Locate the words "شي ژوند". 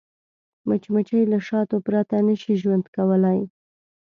2.41-2.85